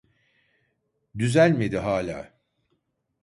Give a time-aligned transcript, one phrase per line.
[1.17, 2.33] Düzelmedi hala